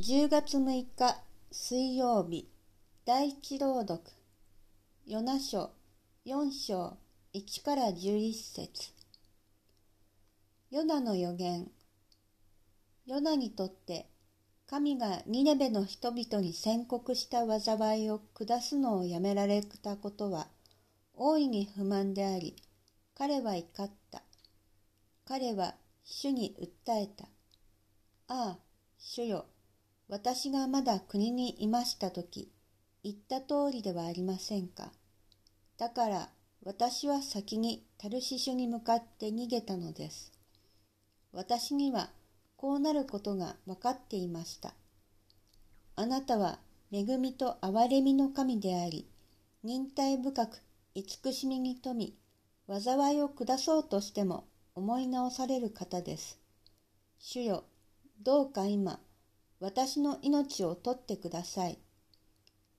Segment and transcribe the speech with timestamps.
[0.00, 0.62] 10月6
[0.96, 1.16] 日
[1.50, 2.48] 水曜日
[3.04, 4.00] 第一朗読。
[5.06, 5.72] ヨナ書
[6.24, 6.96] 4章
[7.34, 8.92] 1から11節。
[10.70, 11.66] ヨナの予言。
[13.06, 14.06] ヨナにとって
[14.68, 20.46] 神がニネベの人々に宣告した災いを下すのをやめられたことは
[21.16, 22.54] 大いに不満であり
[23.16, 24.22] 彼は怒った。
[25.26, 25.74] 彼は
[26.04, 26.54] 主に
[26.86, 27.24] 訴えた。
[28.28, 28.58] ああ
[28.96, 29.46] 主よ。
[30.08, 32.50] 私がまだ国にいましたとき、
[33.04, 34.90] 言った通りではありませんか。
[35.76, 36.30] だから
[36.64, 40.32] 私は先にタルシシュに向かって逃げたのです。
[41.32, 42.10] 私には
[42.56, 44.72] こうなることが分かっていました。
[45.94, 46.58] あなたは
[46.90, 49.10] 恵みと憐れみの神であり、
[49.62, 50.62] 忍耐深く
[50.94, 52.16] 慈しみに富み、
[52.80, 56.40] 災いを下そうとしても思い直される方です。
[57.18, 57.64] 主よ、
[58.22, 59.00] どうか今、
[59.60, 61.78] 私の命を取ってください。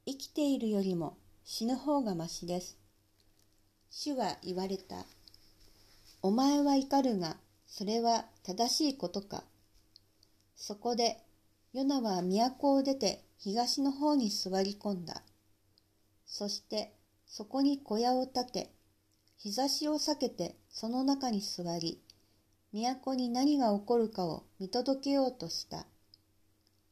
[0.06, 2.78] 生きているよりも死ぬ方がましです。
[3.90, 5.06] 主は言われた。
[6.22, 7.36] お前は怒るが、
[7.68, 9.44] それは正しいことか。
[10.56, 11.18] そこで、
[11.73, 15.22] ヨナは都を出て東の方に座り込んだ。
[16.25, 16.94] そして、
[17.28, 18.73] そこに小屋を建て、
[19.38, 22.02] 日差しを避けてその中に座り、
[22.72, 25.86] 都に何が起こるかを見届けようとした。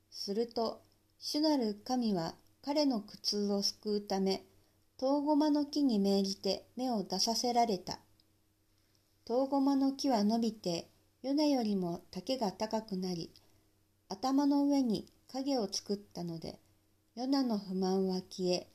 [0.09, 0.81] すると、
[1.19, 4.45] 主なる神は彼の苦痛を救うため、
[4.97, 7.99] トウゴマの木に命じて芽を出させられた。
[9.25, 10.89] トウゴマの木は伸びて、
[11.22, 13.31] ヨネよりも丈が高くなり、
[14.09, 16.59] 頭の上に影を作ったので、
[17.16, 18.67] ヨナの不満は消え、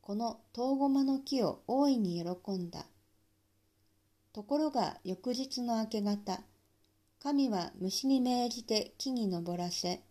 [0.00, 2.86] このトウゴマの木を大いに喜んだ。
[4.32, 6.42] ところが翌日の明け方、
[7.22, 10.02] 神は虫に命じて木に登らせ、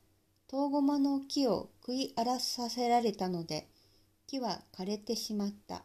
[0.53, 3.67] トウゴマの木を食い荒らさせられたので、
[4.27, 5.83] 木は枯れてしまった。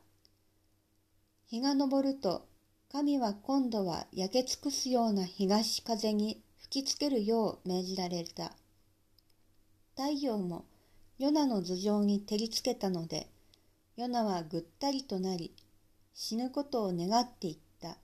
[1.47, 2.47] 日が昇ると、
[2.93, 8.53] 神は今度は焼け尽くすような東風に吹きつけるよう命じられた。
[9.97, 10.66] 太陽も
[11.16, 13.31] ヨナの頭上に照りつけたので、
[13.97, 15.54] ヨナはぐったりとなり、
[16.12, 17.97] 死ぬことを願っていった。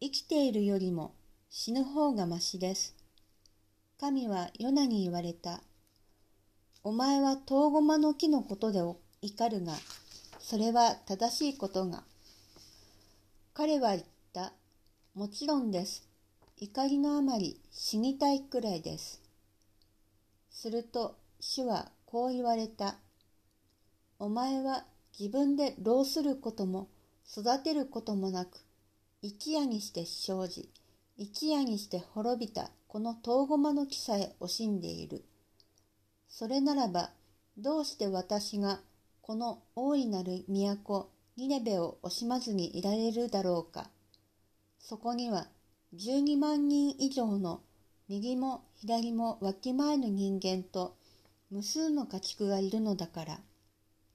[0.00, 1.14] 生きているよりも
[1.48, 3.01] 死ぬ方がましです。
[4.02, 5.62] 神はヨナに言われた。
[6.82, 8.98] お前はトウゴマの木のことで怒
[9.48, 9.74] るが、
[10.40, 12.02] それは正しいことが。
[13.54, 14.02] 彼は言っ
[14.32, 14.54] た。
[15.14, 16.08] もちろんです。
[16.56, 19.22] 怒りのあまり死にたいくらいです。
[20.50, 22.96] すると主はこう言われた。
[24.18, 24.84] お前は
[25.16, 26.88] 自分で老することも
[27.30, 28.64] 育てることもなく、
[29.22, 30.68] 一夜にして生じ、
[31.16, 35.24] 一夜にして滅びたこのトウゴマの木さえ惜しんでいる。
[36.28, 37.10] それならば、
[37.58, 38.80] どうして私が
[39.20, 43.90] この大いなる都、ニネベを惜しまずにいられるだろうか。
[44.78, 45.46] そこには
[45.94, 47.60] 12万人以上の
[48.08, 50.96] 右も左もわきまえぬ人間と
[51.50, 53.40] 無数の家畜がいるのだから。